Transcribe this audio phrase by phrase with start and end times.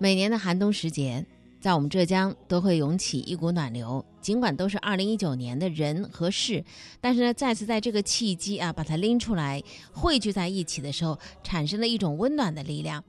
[0.00, 1.26] 每年的寒冬时节，
[1.60, 4.04] 在我们浙江都会涌起一股暖流。
[4.20, 6.64] 尽管都是二零一九年的人和事，
[7.00, 9.60] 但是呢，再次在这个契机啊，把它拎出来
[9.92, 13.02] 汇聚在一起的时候，产生了一种温暖的力量。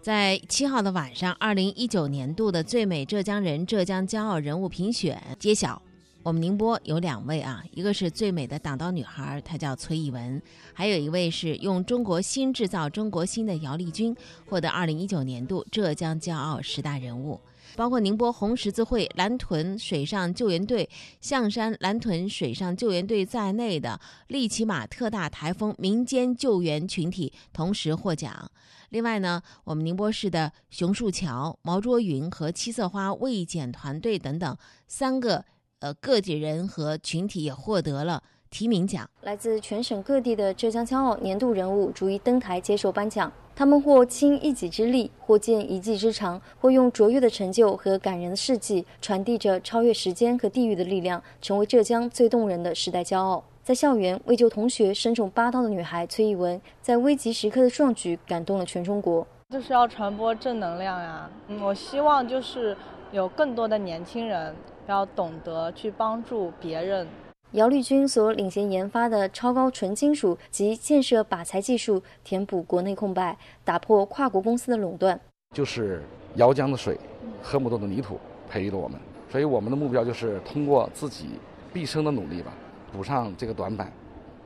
[0.00, 5.82] 在七号的晚上，二零一九年度的最美浙江人、浙江骄傲人物评选揭晓。
[6.22, 10.38] 我们宁波有两位啊，一个是最美的挡刀女孩，她叫崔艺文；
[10.74, 14.14] 还有一位是用中国心制造中国心的姚丽君，
[14.46, 17.40] 获得二零一九年度浙江骄傲十大人物。
[17.74, 20.90] 包括宁波红十字会蓝屯水上救援队、
[21.22, 28.50] 象山蓝屯水上救援队在内的利奇马特大台风民间救援群体同时获奖。
[28.90, 34.54] 另外呢，我们宁波市的熊树桥、毛卓云和七色花卫检团队等等
[34.86, 35.46] 三个。
[35.80, 39.08] 呃，个体人和群体也获得了提名奖。
[39.22, 43.32] 来自全省各地的浙江骄傲年度人物逐一登台接受颁奖。
[43.56, 53.42] 他们或倾一己之力，或见一技之长，或用卓越的成就和感人的事迹，传递着超越时间和地域的力量，成为浙江最动人的时代骄傲。
[53.62, 59.26] 在校园为救同学身中八刀的女孩崔艺文，在危急时刻的壮举感动了全中国。
[59.50, 61.30] 就是要传播正能量呀！
[61.48, 62.76] 嗯，我希望就是
[63.12, 64.54] 有更多的年轻人。
[64.86, 67.06] 要懂得去帮助别人。
[67.52, 75.20] 姚丽君所领衔研发的超高纯金属及建设靶材技术，填补国内空白，打破跨国公司的垄断。
[75.54, 76.00] 就是
[76.36, 76.96] 姚江的水，
[77.42, 81.30] 河姆渡的泥土培育了我们，所以我们的目标就是通过自己
[81.72, 82.52] 毕生的努力吧，
[82.92, 83.92] 补上这个短板，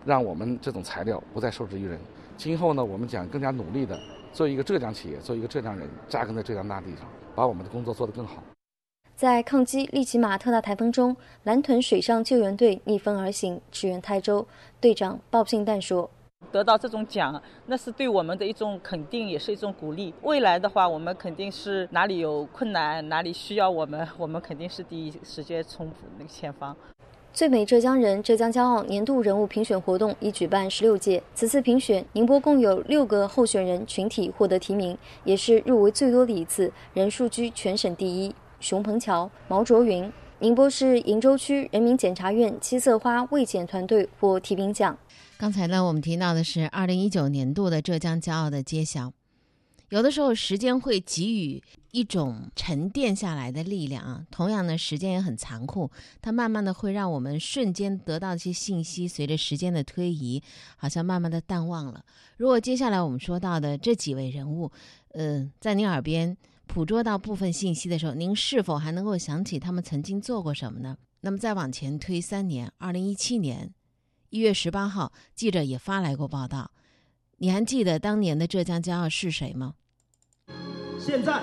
[0.06, 2.00] 让我们这种材料不再受制于人。
[2.38, 4.00] 今后呢，我们将更加努力的
[4.32, 8.42] 做一个浙江企业，做一个浙江人，扎根在浙江大地上，把我们的工作做得更好。
[9.25, 14.47] 在抗击利奇马特大台风中，蓝屯水上救援队逆风而行，驰援台州。
[14.83, 16.11] 队长鲍信旦说
[16.53, 20.12] ：“得到这种奖，那是对我们的一种肯定，也是一种鼓励。
[20.20, 26.77] 未来的话，我们肯定是哪里有困难，哪里需要我们，我们肯定是第一时间冲那个前方。”
[27.32, 38.34] 最美浙江人、浙江骄傲年度人物评选活动已举办十六届，此次评选，宁波共有六个候选人群体获得提名，也是入围最多的一次，人数居全省第一。
[38.64, 44.97] 熊鹏桥、毛卓云，宁波市鄞州区人民检察院七色花卫检团队获提名奖。
[45.36, 49.12] 刚才呢，我们提到的是二零一九年度的浙江骄傲的揭晓。
[49.91, 54.24] 有的时候，时间会给予一种沉淀下来的力量啊。
[54.30, 55.91] 同样呢，时间也很残酷，
[56.22, 60.42] 它慢慢的会让我们瞬间得到一些信息，随着时间的推移，
[60.78, 62.03] 好像慢慢的淡忘了。
[62.38, 64.72] 如果接下来我们说到的这几位人物，
[65.12, 66.34] 嗯，在您耳边。
[66.66, 70.97] 捕捉到部分信息的时候，您是否还能够想起他们曾经做过什么呢？
[71.20, 73.72] 那么再往前推三年，二零一七年
[74.30, 76.70] 一月十八号，记者也发来过报道。
[77.38, 79.74] 你还记得当年的浙江骄傲是谁吗？
[80.98, 81.42] 现在，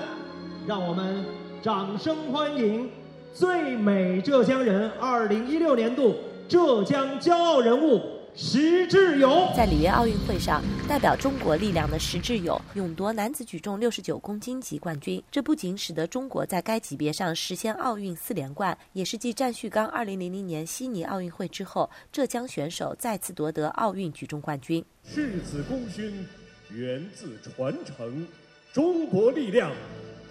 [0.67, 1.23] 让我们
[1.61, 2.89] 掌声欢迎
[3.33, 6.15] 最美浙江人二零一六年度
[6.51, 8.01] 浙江骄傲人物。
[8.35, 15.23] 石智勇在里约奥运会上，代表中国力量的石智勇勇夺男子举重六十九公斤级冠军。
[15.31, 24.84] 这不仅使得中国在该级别上实现奥运四连冠，也是继战旭刚二零零零年悉尼奥运会之后，浙江选手再次夺得奥运举重冠军。
[25.06, 26.28] 世子功勋
[26.69, 28.28] 源自传承，
[28.73, 29.72] 中国力量。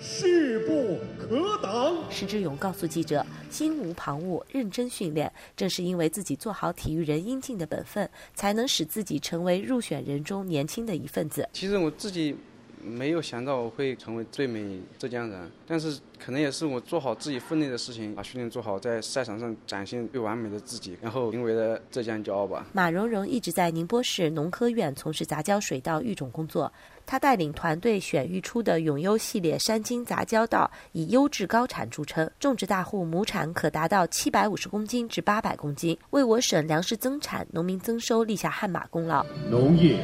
[0.00, 1.94] 势不可挡。
[2.10, 12.34] 石志勇告诉记者：“心无旁骛，认真训练，正是因为自己做好体育人应尽的本分，才能使自己成为入选人中年轻的一份子。”其实我自己
[12.82, 22.66] 没有想到我会成为最美浙江人，但是可能也是我做好自己分内的事情，把训练做好，在赛场上展现最完美的自己，然后成为了浙江骄傲吧。
[22.72, 26.72] 马蓉蓉一直在宁波市农科院从事杂交水稻育种工作。
[27.06, 39.26] 他带领团队选育出的永优系列山金杂交稻以优质高产著称，种植大户亩产可达到七百五十公斤至八百公斤，为我省粮食增产、农民增收立下汗马功劳。
[39.50, 39.98] 农业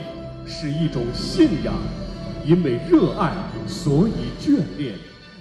[0.46, 1.74] 是一种信仰，
[2.44, 3.32] 因为热爱
[3.68, 4.98] 所以眷恋，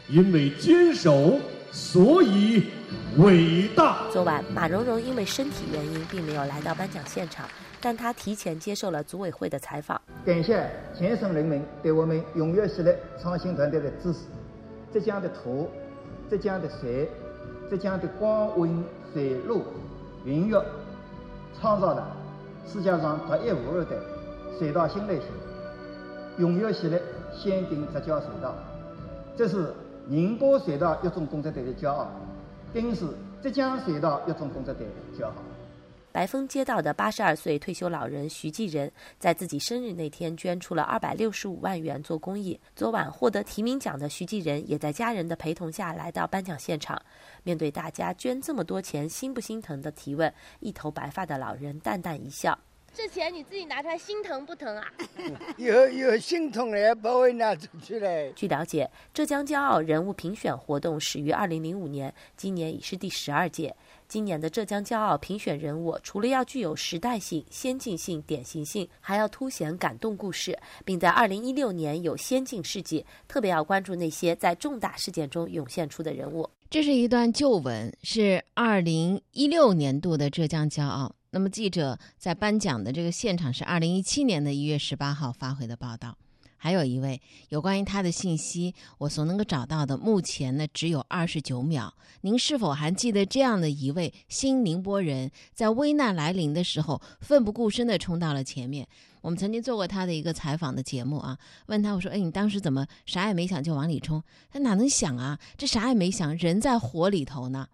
[0.10, 1.40] 因为坚守
[1.72, 2.64] 所以
[3.18, 4.08] 伟大。
[4.12, 7.50] 昨晚，马蓉蓉因为身体原因，并没有来到颁奖现场。
[7.82, 10.02] 但他提前接受了组委会的采访。
[10.26, 10.68] 感谢
[10.98, 14.22] 全省人民对我们永跃系列创新团队的支持。
[14.92, 15.70] 浙江的土，
[16.28, 17.08] 浙江的水，
[17.70, 18.84] 浙江的光、温、
[19.14, 19.62] 水、路、
[20.24, 20.60] 云月，
[21.60, 22.12] 创造了
[22.66, 24.02] 世界上独一无二的
[24.58, 25.28] 水稻新类型——
[26.40, 27.00] 永跃系列
[27.32, 28.56] 先进杂交水稻。
[29.38, 29.72] 这是
[30.08, 32.08] 宁波水稻育种工作队的骄傲，
[32.74, 33.06] 更是
[33.44, 35.34] 浙江水稻育种工作队的骄傲。
[36.16, 38.90] 白峰街道的八十二岁退休老人徐继仁，
[39.20, 42.58] 在自己生日那天捐出了二百六十五万元做公益。
[42.74, 46.98] 昨晚获得提名奖的徐继仁，也在家人的陪同下来到颁奖现场。
[47.44, 52.58] 面对大家捐这么多钱，心不心疼的提问，一头白发的老人淡淡一笑。
[52.94, 54.88] 这钱你自己拿出来心疼不疼啊？
[55.60, 58.32] 有有心疼也，不会拿出去嘞。
[58.38, 63.76] 据了解，浙江骄傲人物评选活动始于二零零五年，今年已是第十二届。
[64.08, 73.06] 今年的浙江骄傲评选人物，除了要具有时代性、先进性、典型性，还要凸显感动故事，并在二零一六年有先进事迹。
[73.28, 76.50] 特别要关注那些在重大事件中涌现出的人物。
[76.70, 81.16] 这是一段旧闻，是二零一六年度的浙江骄傲。
[81.30, 86.18] 那么，记者在颁奖的这个现场是二零一七年的一月十八号发回的报道。
[86.58, 91.94] 还有一位有关于他的信息，我所能够找到的，目前呢只有二十九秒。
[92.22, 98.88] 您是否还记得这样的一位新宁波人，在危难来临的时候奋不顾身地冲到了前面？
[99.22, 105.40] 我们曾经做过他的一个采访的节目啊，问他我说：“哎，你当时怎么啥也没想就往里冲？”他哪能想啊？
[105.58, 107.68] 这啥也没想，人在火里头呢。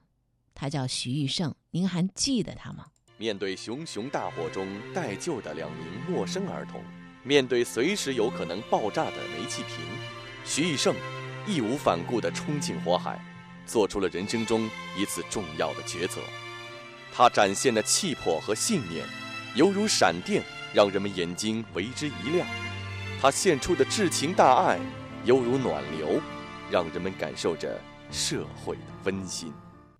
[0.53, 2.85] 他叫徐玉胜，您还记得他吗？
[3.17, 6.81] 面对熊熊大火中待救的两名陌生儿童，
[7.23, 9.77] 面对随时有可能爆炸的煤气瓶，
[10.43, 10.95] 徐义胜
[11.45, 13.23] 义无反顾地冲进火海，
[13.65, 16.19] 做出了人生中一次重要的抉择。
[17.13, 19.05] 他展现的气魄和信念，
[19.55, 22.47] 犹如闪电，让人们眼睛为之一亮；
[23.21, 24.79] 他献出的至情大爱，
[25.25, 26.19] 犹如暖流，
[26.71, 27.79] 让人们感受着
[28.09, 29.53] 社会的温馨。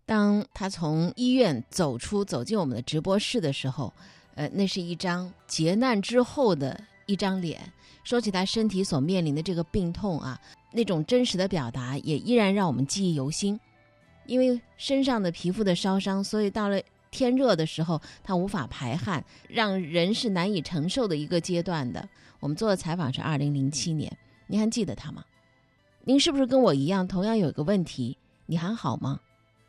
[0.06, 3.94] 当他从医院走出、走进我们的直播室的时候，
[4.36, 7.62] 呃，那是一张劫难之后的一张脸。
[8.04, 10.40] 说起他身体所面临的这个病痛啊，
[10.72, 13.60] 那种真实的表达也依然让我们记忆犹新。
[14.26, 22.08] 因为身上的皮肤的烧伤，所以到了天热的时候，他无法排汗，让人是难以承受的一个阶段的。
[22.40, 24.12] 我们做的采访是二零零七年，
[24.48, 25.24] 您还记得他吗？
[26.04, 28.18] 您是不是跟我一样，同样有一个问题？
[28.48, 29.20] 你还好吗？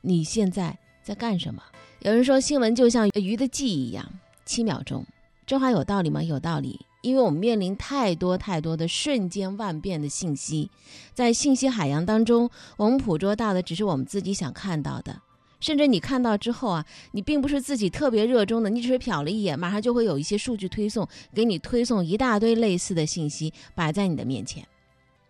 [0.01, 1.63] 你现在在干什么？
[2.01, 4.09] 有人说新闻就像鱼的记忆一样，
[4.45, 5.05] 七秒钟。
[5.45, 6.23] 这话有道理吗？
[6.23, 10.71] 有道理，因为我们面临太多太多的瞬间万变的信息，
[11.13, 15.21] 在信息海洋当中，我们捕捉到的只是我们自己想看到的，
[15.61, 24.67] 甚至你看到之后啊，你并不是自己特别热衷的，你只是瞟了一眼，马上就会有一些数据推送给你推送一大堆类似的信息摆在你的面前，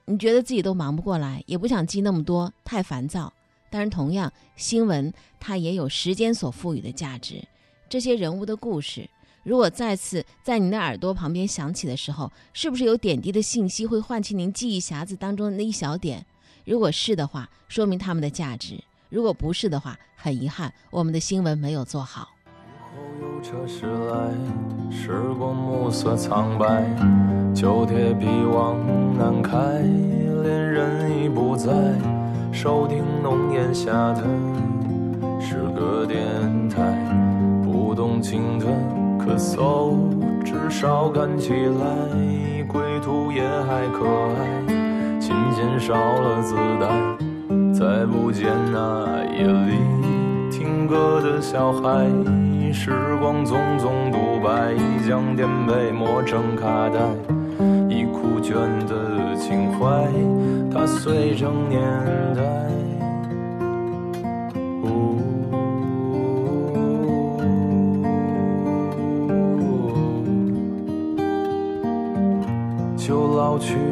[0.05, 3.33] 你觉得自己都忙不过来，也不想记那么多，太烦躁。
[3.71, 5.11] 但是，同样，新闻
[5.41, 7.43] 它也有时间所赋予的价值。
[7.89, 9.09] 这些人物的故事，
[9.43, 16.25] 如果再次在您的耳朵旁边响起的时候，是不是有点滴的信息会唤起您记忆匣子当中的那一小点？
[16.65, 18.77] 如果是的话，说明他们的价值；
[19.09, 22.29] 如果不是的话，很遗憾，我们的新闻没有做好。
[22.95, 24.33] 后有车驶来，
[24.97, 26.85] 时光暮色苍白，
[27.53, 28.79] 旧铁皮往
[29.19, 29.81] 南开，
[30.43, 31.73] 恋人已不在。
[32.53, 34.23] 收听浓烟下的
[35.41, 36.93] 诗歌电台，
[37.65, 38.67] 不动情的
[39.25, 39.95] 咳嗽，
[40.45, 45.21] 至少看起来归途也还可爱。
[45.21, 46.91] 琴弦少了姿态，
[47.73, 49.79] 再不见那夜里
[50.51, 52.07] 听歌的小孩。
[52.73, 52.91] 时
[53.21, 54.75] 光匆匆独白，
[55.07, 56.99] 将颠沛磨成卡带，
[57.89, 60.11] 已枯卷的情怀。
[60.73, 61.81] 它随成年
[62.35, 62.43] 代，
[73.63, 73.92] 去。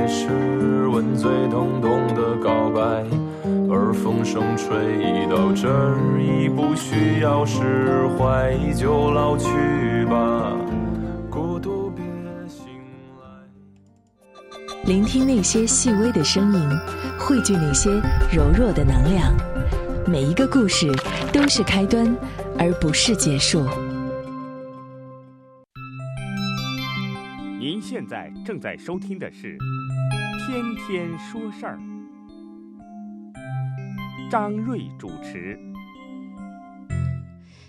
[0.00, 3.04] 也是吻最疼痛的告白。
[3.68, 10.56] 而风声吹到这儿，已不需要释怀，就老去吧。
[11.28, 12.02] 孤独别
[12.48, 12.64] 醒
[13.20, 13.26] 来。
[14.84, 16.68] 聆听那些细微的声音，
[17.18, 17.90] 汇聚那些
[18.32, 19.30] 柔弱的能量。
[20.06, 20.90] 每一个故事
[21.30, 22.16] 都是开端，
[22.58, 23.66] 而不是结束。
[28.00, 29.58] 现在正在收听的是
[30.46, 31.76] 《天天说事儿》。
[34.30, 35.60] 张瑞主持。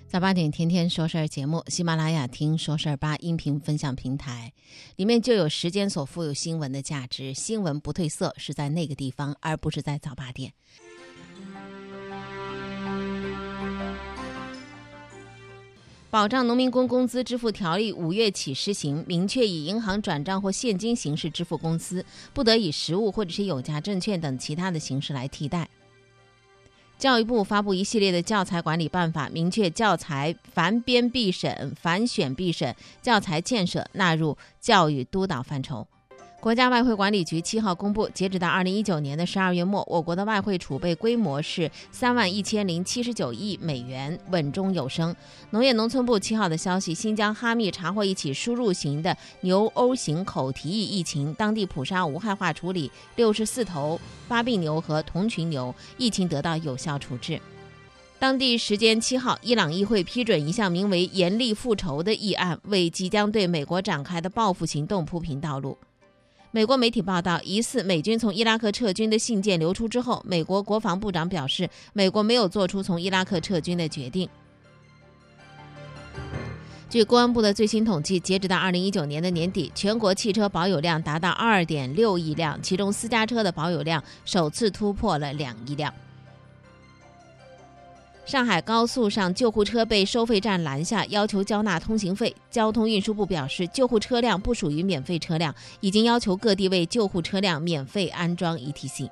[0.07, 4.53] 早八点天天说事儿节目，喜马拉雅听说事儿吧音频分享平台
[4.95, 10.53] 里面就有时间所富有新闻的价值，新闻不褪色是在那个地方，而不是在早八点。
[16.11, 25.69] 保障农民工工资支付条例五月起施行，明确以银行转账或现金形式支付工资，不得以实物或者是有价证券等其他的形式来替代。
[26.97, 35.87] 教育部发布一系列的教材管理办法，明确教材凡编必审、凡选必审，教材建设纳入教育督导范畴。
[36.41, 45.15] 国家外汇管理局七号公布，截止到二零一九年的十二月末，我国的外汇储备规模是三万一千零七十九亿美元，稳中有升。
[45.51, 57.39] 农业农村部七号的消息，新疆哈密查获一起输入型的牛欧型口蹄疫疫情，当地捕杀无害化处理六十四头发病牛和同群牛，疫情得到有效处置。
[58.17, 65.77] 当地时间七号，伊朗议会批准一项名为“严厉复仇”的议案，为即将对美国展开的报复行动铺平道路。
[66.53, 74.27] 美国媒体报道，疑似美军从伊拉克撤军的信件流出之后，美国国防部长表示，美国没有做出从伊拉克撤军的决定。
[76.89, 85.93] 据公安部的最新统计，截止到二零一九年的年底，全国汽车保有量达到二点六亿辆，其中私家车的保有量首次突破了两亿辆。
[88.23, 92.33] 上海高速上，救护车被收费站拦下，要求交纳通行费。
[92.49, 99.09] 交通运输部表示，救护车辆不属于免费车辆，已经要求各地为救护车辆免费安装 ETC。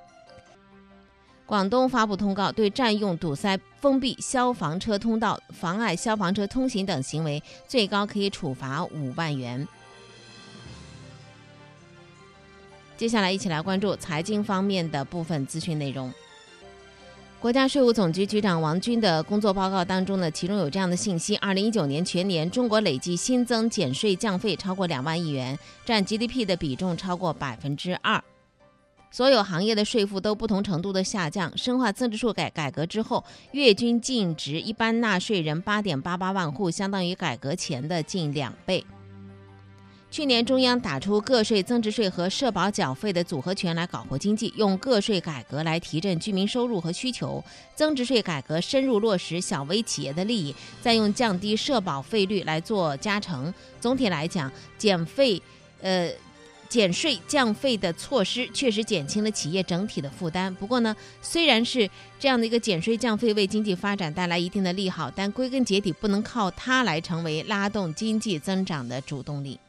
[1.45, 9.67] 广东发布通告，对占用、堵塞、封闭消防车通道、妨碍消防车通行等行为，最高可以处罚五万元。
[12.95, 16.13] 接下来，一起来关注财经方面的部分资讯内容。
[17.41, 28.21] 国家税务总局局长王军的工作报告当中呢，其中有这样的信息：，二零一九年全年中国累计新增减税降费超过两万亿元，占 GDP 的比重超过百分之二。
[29.09, 31.57] 所有行业的税负都不同程度的下降。
[31.57, 38.85] 深化增值税改改革之后，月均净值一般纳税人八点八八万户，相当于改革前的近两倍。
[40.11, 47.43] 去年中央打出个税、增值税和社保缴费的组合拳来搞活经济，用个税改革来提振居民收入和需求，
[47.75, 53.53] 增值税改革深入落实小微企业的利益，再用降低社保费率来做加成。
[53.79, 55.41] 总体来讲，减费、
[55.81, 56.09] 呃
[56.67, 60.53] 减税降费的措施确实减轻了企业整体的负担。
[60.53, 61.89] 不过呢，虽然是
[62.19, 69.59] 这样的一个减税降费为经济发展带来一定的利好，但归根结底不能靠它来成为拉动经济增长的主动力。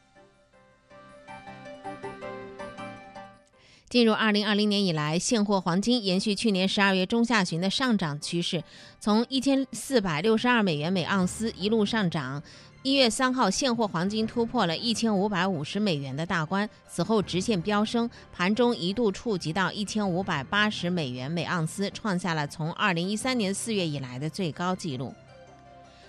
[3.90, 8.62] 进入二零二零年以来，现货黄金延续去年十二月中下旬的上涨趋势，
[9.00, 12.40] 从一千四百六十二美元每盎司一路上涨。
[12.84, 25.12] 一月三号，现货黄金突破了一千五百五十美元的大关，此后直线飙升，盘中一度触及到一千五百八十美元每盎司，创下了从二零一三年四月以来的最高纪录。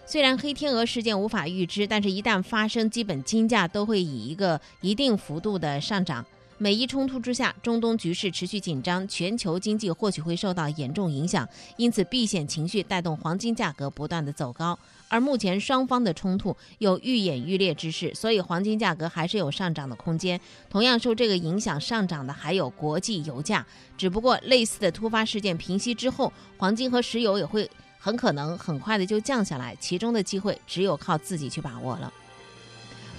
[0.06, 6.24] 虽然黑天鹅事件无法预知，但是一旦发生，基本金价都会以一个一定幅度的上涨。
[6.62, 14.78] 美伊冲突之下，中东局势持续紧张，全球经济或许会受到严重影响，因此避险情绪带动黄金价格不断的走高。
[15.08, 20.40] 而目前双方的冲突有愈演愈烈之势，所以黄金价格还是有上涨的空间。
[20.70, 23.66] 同样受这个影响上涨的还有国际油价，
[23.98, 32.14] 只不过类似的突发事件平息之后，黄金和石油也会很可能很快的就降下来，其中的机会只有靠自己去把握了。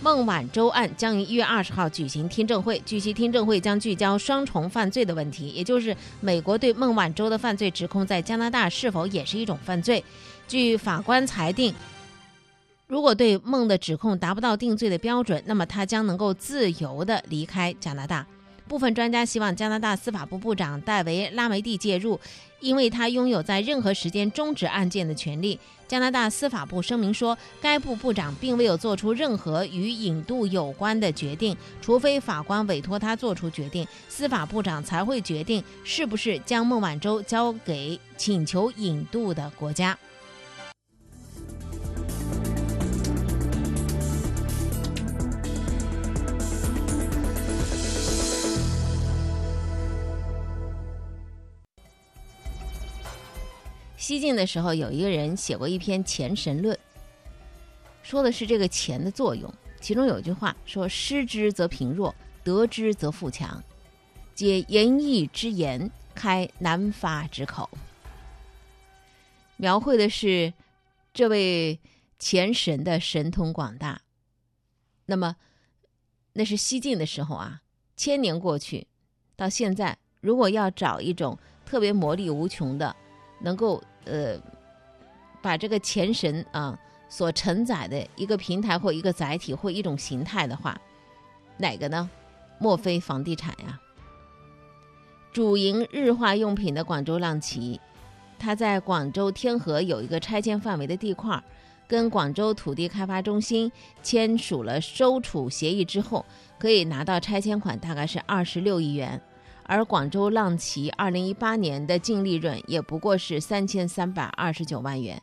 [0.02, 10.02] 孟晚舟案将于一月二十号举行听证会，据悉，听证会将聚焦双重犯罪的问题，也就是美国对孟晚舟的犯罪指控在加拿大是否也是一种犯罪。
[10.48, 11.72] 据法官裁定，
[12.88, 18.26] 如果对孟的指控达不到定罪的标准，那么他将能够自由的离开加拿大。
[18.72, 22.18] 部分专家希望加拿大司法部部长戴维·拉梅蒂介入，
[22.58, 25.60] 因为他拥有在任何时间终止案件的权利。
[25.86, 39.98] 加拿大司法部声明说，该部部长并未有做出任何与引渡有关的决定，除非法官委托他做出决定，司法部长才会决定是不是将孟晚舟交给请求引渡的国家。
[54.12, 56.76] 西晋的时候，有一个人写过一篇《钱神论》，
[58.02, 59.50] 说的是这个钱的作用。
[59.80, 62.14] 其中有一句话说：“失之则贫弱，
[62.44, 63.64] 得之则富强，
[64.34, 67.70] 解言义之言，开难发之口。”
[69.56, 70.52] 描绘的是
[71.14, 71.80] 这位
[72.18, 74.02] 钱神的神通广大。
[75.06, 75.36] 那么，
[76.34, 77.62] 那是西晋的时候啊，
[77.96, 78.86] 千年过去，
[79.36, 82.94] 到现在，如果要找一种特别魔力无穷的，
[83.40, 84.38] 能够呃，
[85.40, 86.78] 把这个钱神啊
[87.08, 90.80] 所承载的一个平台或一个载体或一种形态的话，
[91.58, 92.08] 哪个呢？
[92.58, 93.80] 莫非房地产呀？
[95.32, 97.80] 主营日化用品的广州浪奇，
[98.38, 101.42] 它在广州天河有一个拆迁范围的地块，
[101.88, 106.24] 跟广州土地开发中心签署了收储协议之后，
[106.58, 109.20] 可以拿到拆迁款，大概是二十六亿元。
[109.64, 115.20] 而广州浪奇二零一八年的净利润也不过是三千三百二十九万元。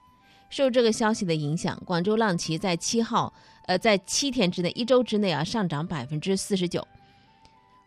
[0.50, 3.32] 受这个消息的影响，广州浪奇在七号，
[3.68, 6.88] 呃，在七天之内，一周之内啊，上涨百分之四十九，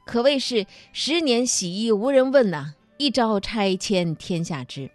[0.04, 4.90] 可谓是十年洗衣无人问呐，一朝拆迁天下知。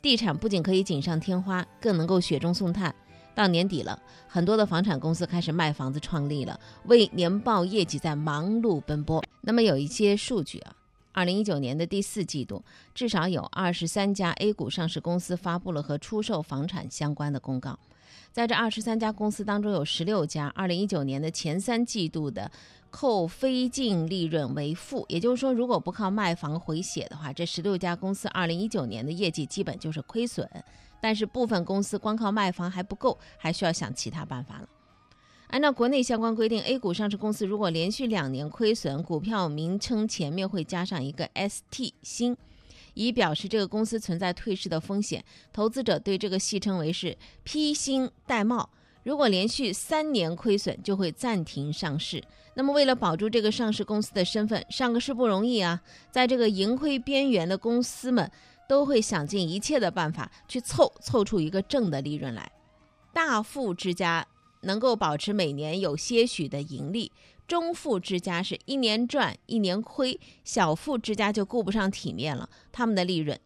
[0.00, 2.94] 地产不仅可以锦上添花，更能够雪中送炭。
[3.38, 9.22] 到年底了，很多的房产公司开始卖房子创立了，为年报业绩在忙碌奔波。
[9.42, 10.74] 那么有一些数据啊，
[11.12, 12.60] 二零一九年的第四季度，
[12.92, 17.78] 至少有二十三家 A 股上市公司发布了和出售房产相关的公告。
[18.32, 22.50] 在这二十三家公司当中，有十六家二零一九年的前三季度的
[22.90, 30.44] 扣非净利润为负，也就是说，如果不靠卖房回血的话，这十六家公司二零一九年的业绩基本就是亏损。
[31.00, 34.68] 但是部分公司光靠卖房还不够，还需要想其他办法了。
[35.48, 42.36] 按照国内相关规定，A 股上市公司如果连续两年亏损，股票名称前面会加上一个 ST 新，
[42.92, 45.24] 以表示这个公司存在退市的风险。
[45.50, 48.68] 投资者对这个戏称为是披星戴帽。
[49.04, 52.22] 如果连续三年亏损，就会暂停上市。
[52.52, 55.80] 那么为了保住这个上市公司的身份，上个市不容易啊，
[56.10, 58.30] 在这个盈亏边缘的公司们。
[58.68, 62.52] 都会想尽一切的办法去凑凑出一个正的利润来。
[63.12, 64.24] 大富之家
[64.60, 67.10] 能够保持每年有些许的盈利，
[67.48, 72.48] 中富之家是一年赚一年亏，小富之家就顾不上体面了。
[72.70, 73.40] 他们的利润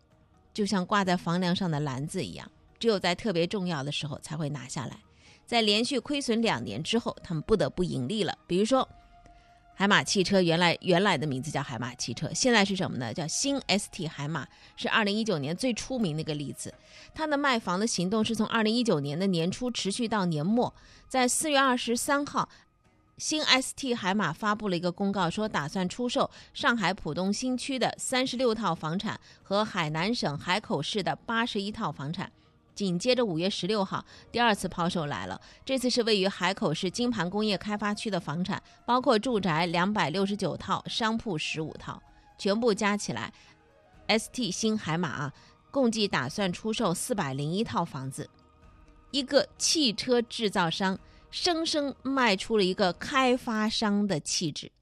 [0.52, 4.98] 就像挂在房梁上的篮子一样，只有在特别重要的时候才会拿下来。
[5.46, 8.36] 在连续亏损两年之后，他们不得不盈利了。
[8.46, 8.88] 比如说。
[9.74, 13.12] 海马汽车原来原来的名字叫海马汽车，现在是什么呢？
[13.12, 16.72] 叫新 ST 海马，是二零一九年最出名的一个例子。
[17.14, 20.72] 它的卖房的行动是从二零一九年的年初持续到年末，
[21.08, 22.48] 在四月二十三号，
[23.16, 32.30] 新 ST 海马发布了一个公告，说打算出售上海浦东新区的三十六套房产和海南省海口市的八十一套房产。
[32.82, 35.40] 紧接着五月十六号，第二次抛售来了。
[35.64, 42.02] 这次是位于海口市金盘工业开发区的房产，包括住宅两百六十九套，商铺十五套，
[42.36, 43.32] 全部加起来
[44.08, 45.32] ，ST 新海马啊，
[45.70, 48.28] 共计打算出售四百零一套房子。
[49.12, 50.98] 一个汽车制造商，
[51.30, 54.72] 生生卖出了一个开发商的气质。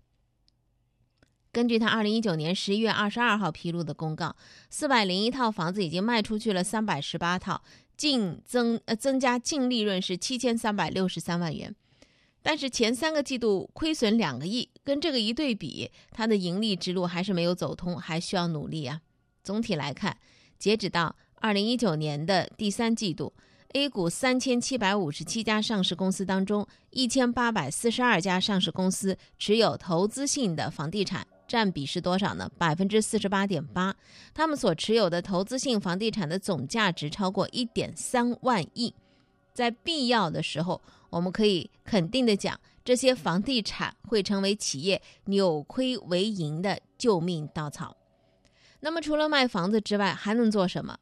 [1.53, 4.37] 根据他二零一九年十一月二十二号披露的公告，
[4.69, 7.61] 四百零一套房子已经卖出去了三百十八套，
[8.01, 11.77] 净增呃增加净利润是七千三百六十三万元。
[12.41, 19.03] 但是前三个季度亏损两个亿，跟这个一对比，它的盈利之路还是没有走通，还需要努力啊。
[19.45, 20.17] 总体来看，
[20.59, 23.35] 截止到二零一九年的第三季度
[23.75, 31.27] ，A 股三千七百五十七家上市公司当中，一千八百四十二家上市公司持有投资性的房地产。
[31.51, 32.49] 占比是多少呢？
[32.57, 33.93] 百分之四十八点八。
[34.33, 38.95] 他们所持有的投资性房地产的总价值超过一点三万亿。
[39.53, 47.97] 在必要的时候，我们可以肯定的讲，这些房地产会成为企业扭亏为盈的救命稻草。
[48.79, 50.97] 那么，除了卖房子之外，还能做什么？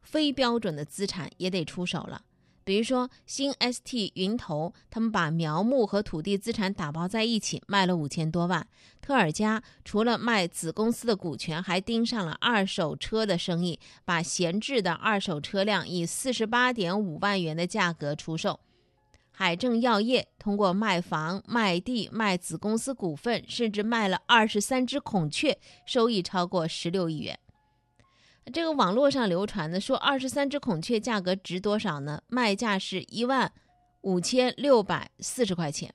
[0.00, 2.22] 非标准的资产也得出手了。
[2.64, 8.66] 比如说新 ST 云投，他们把苗木和土地资产打包在一起，卖了五千多万。
[9.00, 18.58] 特尔加除了卖子公司的股权，还盯上了二手车的生意，把闲置的二手车辆以四十八点五万元的价格出售。
[19.36, 27.38] 海正药业通过卖房、卖地、卖子公司股份，甚至卖了二十三只孔雀，收益超过十六亿元。
[28.52, 32.22] 这个网络上流传的说，二十三只孔雀价格值多少呢？
[32.28, 33.50] 卖价是一万
[34.02, 35.94] 五千六百四十块钱。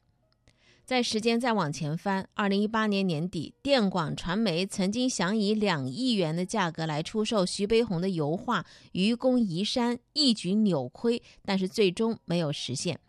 [0.83, 12.99] 在时间再往前翻，二零一八年年底，电广传媒曾经想以两亿元的价格来出售徐悲鸿的油画《愚公移山》，一举扭亏，但是最终没有实现。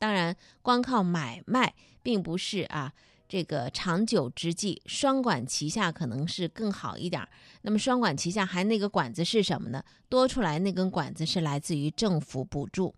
[0.00, 2.92] 当然，光靠买卖并不是啊。
[3.28, 7.22] 这个长久之计，双管齐下可能是更好一点。
[7.62, 9.82] 那么双管齐下还那个管子是什么呢？
[10.08, 12.94] 多出来那根管子是来自于政府补助。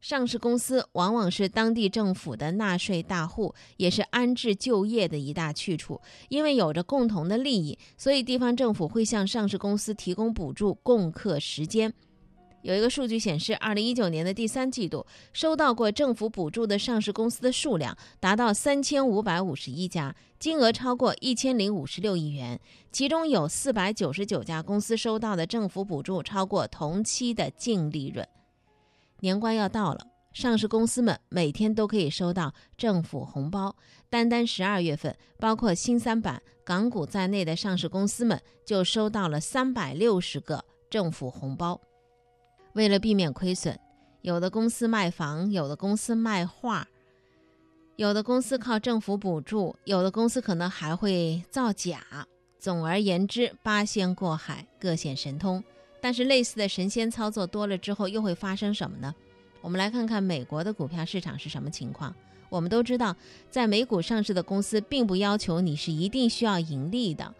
[0.00, 6.00] 上市公司往往是当地政府的纳税大户，也是安置就业的一大去处。
[6.28, 11.92] 因为有着共同的利益，所以地方政府会向上市公司提供补助，共克时艰。
[12.66, 22.58] 有一个数据显示，二零一九年的第三季度收到过政府补助的上市公司的数量达到三千五百五十一家，金额超过一千零五十六亿元。
[22.90, 28.26] 其中有四百九十九家公司收到的政府补助超过同期的净利润。
[29.20, 33.76] 年关要到了，上市公司们每天都可以收到政府红包。
[34.10, 41.80] 单单十二月份，包括新三板、港股在内的上市公司们就收到了三百六十个政府红包。
[42.76, 43.74] 为了避免亏损，
[44.20, 46.86] 有的公司卖房，有的公司卖画，
[47.96, 52.04] 有的公司靠政府补助，有的公司可能还会造假。
[52.58, 55.64] 总而言之，八仙过海，各显神通。
[56.02, 59.14] 但是类似的神仙操作多了之后，又会发生什么呢？
[59.62, 62.14] 我们来看看美国的股票市场是什么情况。
[62.50, 63.16] 我们都知道，
[63.48, 67.34] 在美股上市的公司，并不要求你是一定需要盈利的，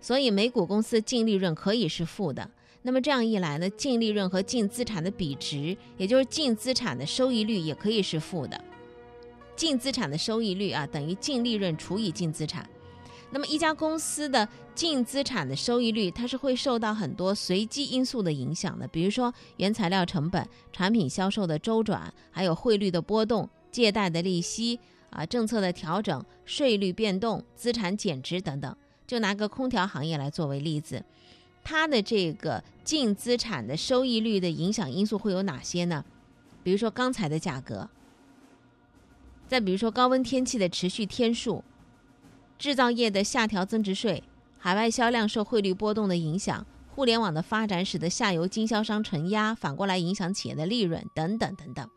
[0.00, 2.50] 所以美股公司净利润可以是负的。
[2.82, 8.58] 那么这样一来呢，净利润和净资产的比值，也就是净资产的收益率也可以是负的。
[9.54, 12.68] 净资产的收益率啊，等于净利润除以净资产。
[13.32, 28.74] 那么一家公司的净资产的收益率，它是会受到很多随机因素的影响的，比如说原材料成本、产品销售的周转，还有汇率的波动、借贷的利息啊、政策的调整、税率变动、资产减值等等。
[29.06, 31.04] 就拿个空调行业来作为例子。
[31.62, 36.04] 它的这个净资产的收益率的影响因素会有哪些呢？
[36.62, 37.88] 比如说钢材的价格，
[39.48, 41.64] 再比如说高温天气的持续天数，
[42.58, 44.22] 制造业的下调增值税，
[44.58, 51.88] 海外销量受汇率波动的影响，互联网的发展使得下游经销商承压，反过来影响企业的利润等等等等。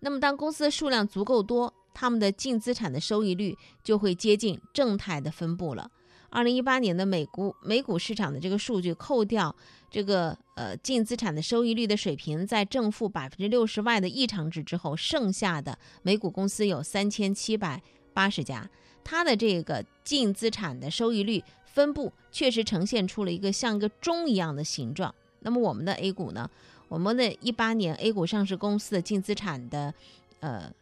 [0.00, 5.90] 那么当公司的数量足够多，他们的净资产的收益率就会接近正态的分布了。
[6.34, 9.54] 二零一八年的美股美股市场的这个数据，扣掉
[9.88, 17.80] 这个呃净资产的收益率的水平在正负百分之六十外的异常值之后，剩下的美股公司有三千七百
[18.12, 18.68] 八十家，
[19.04, 25.14] 它的这个净资产的收益率分布确实呈现出了一个像一个钟一样的形状。
[25.38, 26.50] 那么我们的 A 股呢？
[26.88, 29.94] 我们的一八年 A 股上市公司的净资产的
[30.40, 30.72] 呃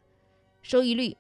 [0.63, 1.15] 收益率。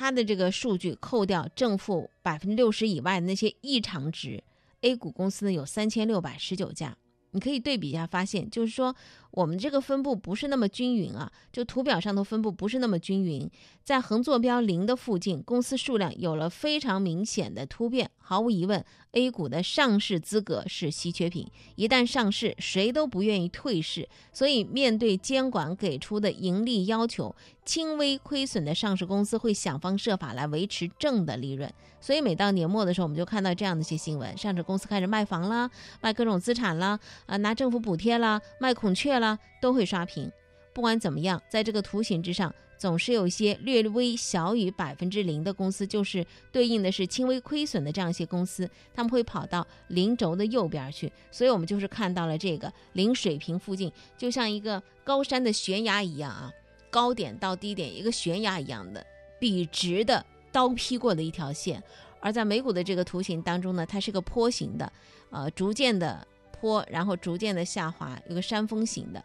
[0.00, 4.42] 它的这个数据扣掉正负百分之六十以外的那些异常值
[4.80, 6.96] ，A 股公司呢有三千六百十九家。
[7.32, 8.96] 你可以对比一下，发现就是说，
[9.30, 13.50] 我们这个分布不是那么均匀啊，就图表上的分布不是那么均匀，
[13.84, 18.10] 在横坐标零的附近，公司数量有了非常明显的突变。
[18.18, 24.08] 毫无疑问，A 股的上市资格是稀缺品，一旦上市，谁都不愿意退市。
[24.32, 31.72] 所以，面对监管给出的盈利要求，轻微亏损的上市公司会想方设法来维持正的利润。
[32.00, 35.68] 所以，每到年末的时候，我们就看到这样的一些新闻：上市公司开始卖房啦，
[36.00, 40.30] 卖各种资产啦，啊，拿政府补贴啦，卖孔雀啦，都会刷屏。
[40.72, 51.12] 不管怎么样，在这个图形之上，总是有一些略微小于百分之零的公司，就是对应的是轻微亏损的这样一些公司，他们会跑到零轴的右边去。
[51.30, 56.52] 所以，我们就是看到了这个零水平附近，就像一个高山的悬崖一样啊，
[56.90, 59.06] 高点到低点一个悬崖一样的
[59.38, 60.24] 笔直的。
[60.52, 61.80] 刀劈过的一条线，
[62.18, 64.92] 而在美股的这个图形当中呢，它是个坡形的，
[65.30, 66.26] 呃，逐渐的
[66.60, 69.24] 坡，然后逐渐的下滑，有个山峰型的。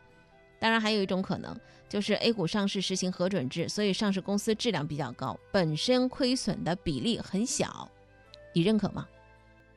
[0.58, 1.56] 当然，还有一种可能
[1.90, 7.90] 就是 A 股上市实行核准制，所以上市公司质量比较高，本身亏损的比例很小，
[8.54, 9.06] 你认可吗？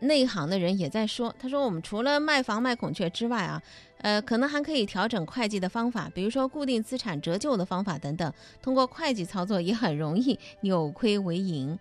[0.00, 3.60] 内行的人也在说，他说我们除了卖房卖孔雀之外啊，
[3.98, 11.76] 呃，可能还可以调整会计的方法，比如说固定资产折旧的方法等等，通过会计操作也很容易扭亏为盈。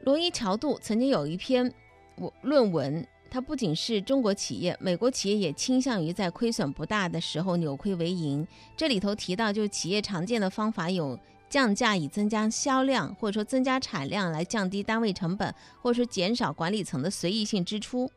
[0.00, 1.72] 罗伊乔杜曾经有一篇
[2.16, 8.46] 我论文，它不仅是中国企业，美国企业也倾向于在亏损不大的时候扭亏为盈。
[8.76, 11.18] 这里头提到，就是企业常见的方法有。
[11.50, 18.10] 降价以增加销量，或者说增加产量来降低单位成本，或者说减少管理层的随意性支出。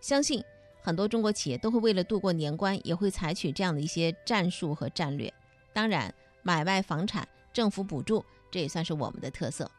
[0.00, 0.42] 相信
[0.82, 5.32] 很多中国企业都会为了度过年关，也会采取这样的一些战术和战略。
[5.72, 9.70] 当然，买卖房产、政府补助，这也算是我们的特色。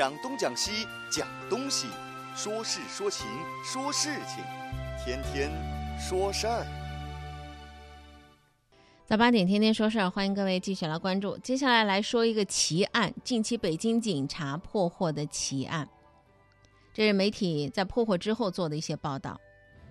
[0.00, 1.86] 讲东讲西讲东西，
[2.34, 3.26] 说事说情
[3.62, 4.42] 说事情，
[5.04, 5.52] 天天
[6.00, 6.64] 说事儿。
[9.04, 11.36] 早八点天天说事儿，欢迎各位继续来关注。
[11.36, 15.86] 接下来来说一个奇案，近期北京警察破获的奇案。
[16.94, 19.38] 这是媒体在破获之后做的一些报道。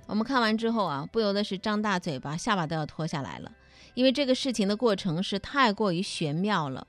[0.08, 3.52] 我们看完之后啊，不由得是张大嘴巴，下巴都要脱下来了，
[3.94, 6.88] 因为这个事情的过程是太过于玄妙了。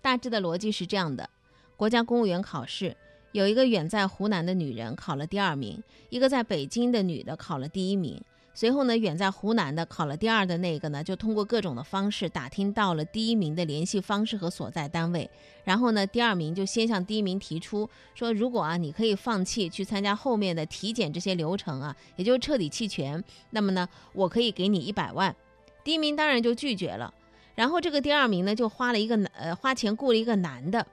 [0.00, 1.28] 大致的逻辑是这样的。
[1.76, 2.96] 国家公务员考试，
[3.32, 8.18] 有一个远在湖南的女人考了第二名，一个在北京的女的考了第一名。
[8.54, 15.28] 随后呢，远在湖南的考了第二的那个呢，就通过各种的方式打听到了第一名的联系方式和所在单位。
[15.64, 25.36] 然后呢，第二名就先向第一名提出说，如果啊，你可以放弃去参加后面的体检这些流程啊，也就是彻底弃权，那么呢，我可以给你一百万。
[25.84, 27.12] 第一名当然就拒绝了。
[27.54, 30.86] 然后这个第二名呢，就花了一个呃花钱雇了一个男的。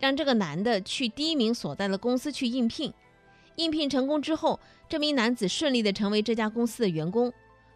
[0.00, 2.92] 让这个男的去第一名所在的公司去应聘，
[3.56, 4.58] 应聘成功之后，
[4.88, 7.32] 这名男子顺利的成为这家公司的员工。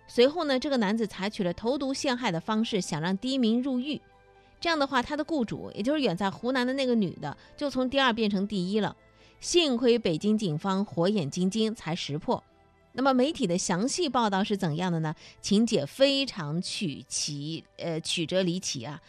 [0.07, 4.01] 随后呢，这个男子采取了投毒陷害的方式，想让第一名入狱。
[4.59, 8.97] 这样的话，他的雇主，也就是远在湖南的那个女的，就从第二变成第一了。
[9.41, 12.43] 幸亏北京警方火眼金睛，才识破。
[12.93, 15.15] 那么媒体的详细报道是怎样的呢？
[15.43, 19.01] 情节非常曲奇，呃，曲折离奇啊，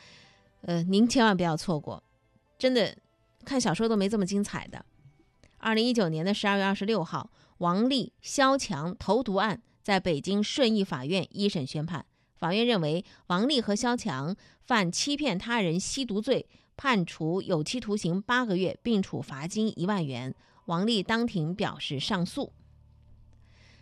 [0.61, 2.03] 呃，您千万不要错过，
[2.59, 2.93] 真的。
[3.45, 4.83] 看小说都没这么精彩的。
[5.59, 7.29] 二零一九年的十二月二十六号，
[7.59, 12.05] 王丽、肖强投毒案在北京顺义法院一审宣判。
[12.35, 20.35] 法院认为王丽和肖强犯欺骗他人吸毒罪，判处有期徒刑八个月，并处罚金一万元。
[20.65, 22.51] 王丽当庭表示上诉。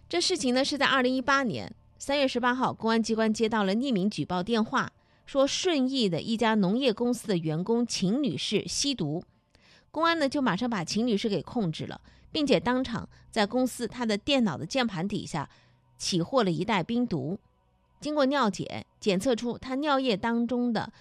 [0.08, 4.91] 这事情呢是在二零一八年三月十八号，公安机关接到了匿名举报电话，
[5.26, 9.23] 说顺义的一家农业公司的员工秦女士吸毒。
[9.94, 12.02] 公安呢就马上把秦女士给控制了，
[12.32, 15.48] 并且当场在公司她的电脑的键盘底下
[16.00, 17.38] 起获了一袋冰毒。
[18.00, 20.92] 经过尿检，检测出她尿液当中的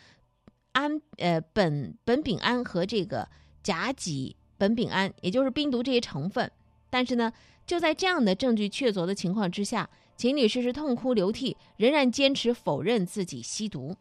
[0.72, 3.26] 氨呃苯苯丙胺和这个
[3.62, 6.52] 甲己苯丙胺，也就是冰毒这些成分。
[6.90, 7.32] 但是呢，
[7.66, 13.96] 就在这样的证据确凿的情况之下，秦女士是痛哭流涕，仍然坚持否认自己吸毒。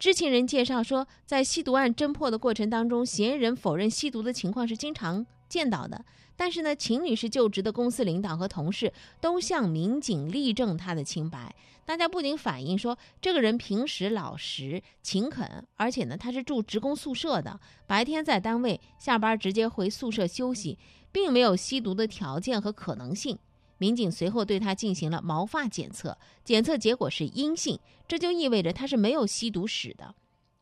[0.00, 6.02] 知情人介绍说，在吸毒案侦破的过程当中，嫌疑人否认吸毒的情况是经常见到的。
[6.38, 11.54] 但是呢，秦女士就职的公司领导和同事都向民警力证她的清白。
[11.84, 20.78] 大家不仅反映说，这个人平时老实勤恳，而且呢，他是住职工宿舍的，白天在单位，下班直接回宿舍休息，
[21.12, 23.38] 并没有吸毒的条件和可能性。
[23.80, 30.14] 民警随后对他进行了毛发检测，检测结果是阴性，这就意味着他是没有吸毒史的。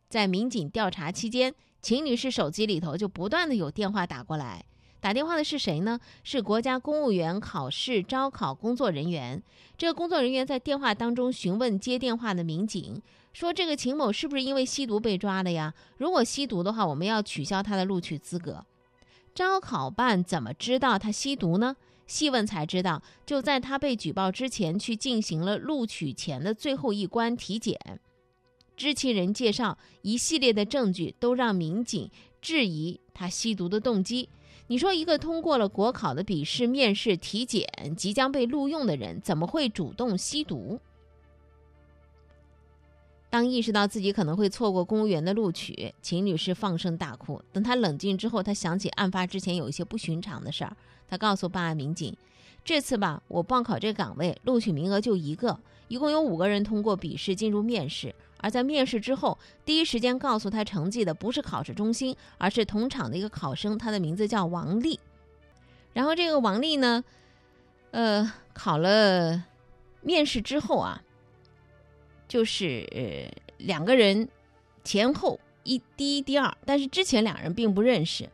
[0.09, 1.53] 在民警调查期间，
[1.83, 4.65] 秦女士手机里头就不断的有电话打过来，
[5.01, 5.99] 打电话的是谁呢？
[6.23, 9.43] 是国家公务员考试招考工作人员。
[9.77, 13.03] 这个工作人员在电话当中询问接电话的民警，
[13.33, 15.75] 说：“这个秦某是不是因为吸毒被抓了呀？
[15.97, 18.65] 如果吸毒的话，我们要取消他的录取资格。”
[19.35, 21.77] 招考办怎么知道他吸毒呢？
[22.09, 27.79] 细问才知道，就在他被举报之前，去进行了录取前的最后一关体检。
[28.77, 34.29] 知情人介绍，一系列的证据都让民警质疑他吸毒的动机。
[34.69, 37.67] 你说，一个通过了国考的笔试、面试、体检，
[37.97, 40.81] 即将被录用的人，怎么会主动吸毒？
[43.31, 47.43] 当意识到自己可能会错过公务员的录取，秦女士放声大哭。
[47.53, 50.75] 等她冷静之后，她想起案发之前有一些不寻常的事儿。
[51.09, 52.15] 他告诉办案民警
[52.65, 65.01] ：“这次吧，我报考这个岗位，录取名额就一个，一共有五个人通过笔试进入面试，而在面试之后，第一时间告诉他成绩的不是考试中心，而是同场的一个考生，他的名字叫王丽。
[65.95, 67.03] 然后这个王丽呢，
[67.91, 69.45] 呃，考了
[70.03, 71.03] 面试之后啊，
[72.29, 74.29] 就是两个人
[74.85, 78.29] 前后一第一第二，但是之前两人并不认识。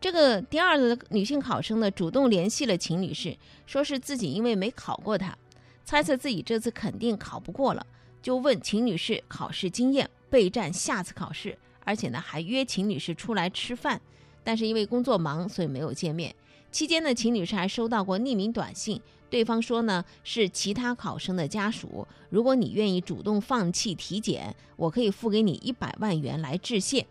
[0.00, 3.36] 这个第二的女性考生呢，主动联系了秦女士，
[3.66, 5.36] 说是自己因为没考过她，
[5.84, 7.86] 猜测自己这次肯定考不过了。
[8.22, 14.00] 就问秦女士考试经验，备战下次考试，而且呢还约秦女士出来吃饭，
[14.42, 16.34] 但是因为工作忙，所以没有见面。
[16.72, 27.06] 期间呢，秦女士还收到过匿名短信，对方说呢是其他考生的家属，如果你愿意主动放弃体检，我可以付给你一百万元来致谢。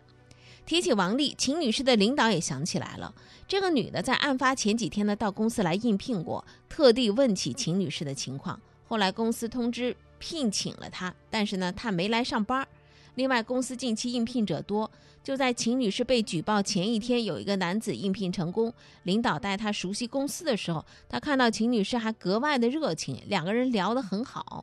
[0.66, 3.14] 提起王丽，秦女士的领导也想起来了，
[3.48, 9.96] 这个女的在案发前几天呢到公司来应聘过，特地问起秦女士的情况，后来公司通知。
[10.22, 12.68] 聘请了她，但是呢，她没来上班。
[13.14, 14.90] 另外，公司近期应聘者多，
[15.24, 18.70] 就在秦女士被举报前一天，有一个男子应聘成功。
[19.04, 24.62] 领导带他熟悉公司的时候，他看到秦女士还格外的热情，两个人聊得很好。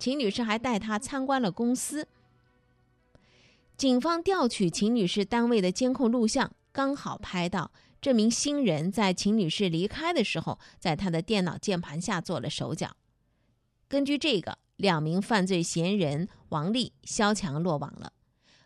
[0.00, 2.04] 秦女士还带他参观了公司。
[3.78, 7.70] 警方调取秦女士单位的监控录像，刚好拍到
[8.02, 12.96] 这名新人在秦女士离开的时候，在她的电脑键盘下做了手脚。
[13.88, 14.58] 根据这个。
[14.78, 18.12] 两名犯罪嫌疑人王丽、肖强落网了。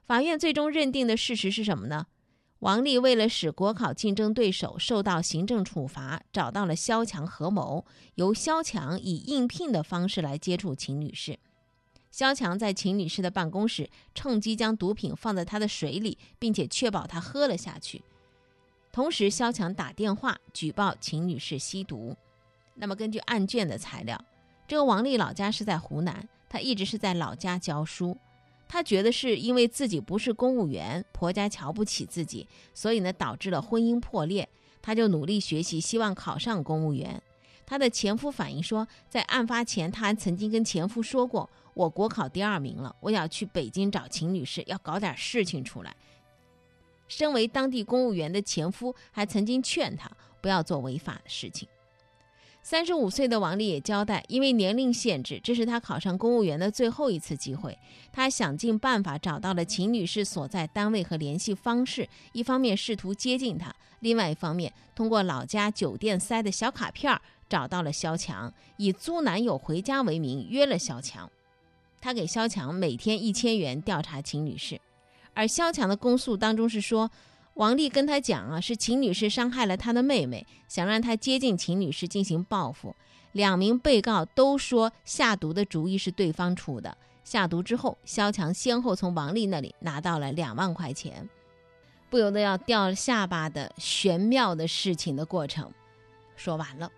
[0.05, 2.07] 法院最终认定的事实是什么呢？
[2.59, 11.39] 王丽为了使国考竞争对手受到行政处罚，找到了肖强合谋，由肖强以应聘的方式来接触秦女士。
[12.13, 18.03] 肖强在秦女士的办公室趁机将毒品放在她的水里，并且确保她喝了下去。
[18.93, 22.15] 同时，肖强打电话举报秦女士吸毒。
[22.75, 24.23] 那么，根据案卷的材料。
[24.69, 28.17] 这个王丽老家是在湖南，她一直是在老家教书。
[28.69, 34.47] 她觉得是因为自己不是公务员，婆家瞧不起自己，所以呢导致了婚姻破裂。
[34.83, 37.23] 她就努力学习，希望考上公务员。
[37.65, 45.95] 她的前夫反映说，在案发前，她还曾经跟前夫说过：“我国考第二名了，我要去北京找秦女士，要搞点事情出来。”
[47.09, 51.69] 身为当地公务员的前夫还曾经劝她不要做违法的事情。
[52.63, 57.77] 三十五岁的王丽也交代，因为年龄限制，这是他考上公务员的最后一次机会。
[58.13, 71.29] 他想尽办法找到了秦女士所在单位和联系方式，一方面试图接近她，另外一方面通过老家酒店塞的小卡片找到了肖强，以租男友回家为名约了肖强。
[72.03, 74.79] 他给肖强每天一千元调查秦女士，
[75.33, 77.11] 而肖强的供述当中是说。
[77.57, 82.97] 王丽跟他讲啊，是秦女士伤害了他的妹妹，想让他接近秦女士进行报复。
[83.33, 86.97] 两名被告都说下毒的主意是对方出的。
[87.25, 91.29] 下毒之后，肖强先后从王丽那里拿到了两万块钱，
[92.09, 95.71] 不由得要掉下巴的玄妙的事情的过程，
[96.35, 96.91] 说完了。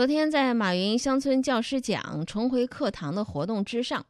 [0.00, 4.02] 昨天在马云乡村教师奖重回课堂的活动之上，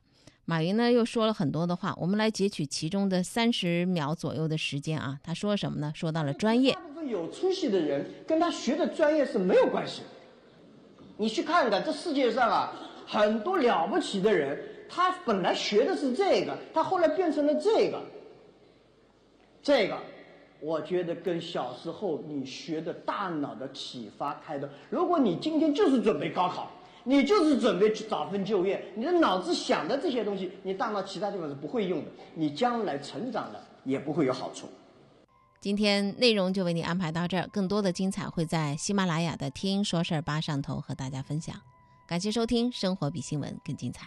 [0.44, 5.18] 马云呢又说了很多的话，我们来截取其中的三十秒左右的时间啊。
[5.20, 5.90] 他说什么呢？
[5.92, 6.74] 说到了专业。
[6.74, 10.02] 大部分有出息的人跟他学的专业是没有关系。
[11.16, 12.72] 你去看看这世界上啊，
[13.04, 14.56] 很多了不起的人，
[14.88, 18.00] 他本来学的是这个，他后来变成了这个，
[19.60, 19.98] 这个。
[20.62, 24.68] 我觉得跟小时候你学的大脑的启发开的。
[24.88, 26.70] 如果你今天就是准备高考，
[27.04, 34.66] 你就是准备去找份就业，你的脑子想的这些东西，你大脑其他地方是不会用的，你将来成长了也不会有好处。
[35.60, 41.54] 今天内容就为你安排到这儿，更多的精彩会在喜马拉雅的“听说事儿吧”上头和大家分享。
[42.06, 44.06] 感谢收听《生活比新闻更精彩》。